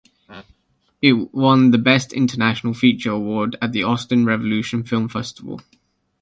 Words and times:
It 0.99 1.13
won 1.31 1.69
the 1.69 1.77
Best 1.77 2.11
International 2.11 2.73
Feature 2.73 3.11
award 3.11 3.55
at 3.61 3.71
the 3.71 3.83
Austin 3.83 4.25
Revolution 4.25 4.81
Film 4.81 5.07
Festival. 5.07 5.61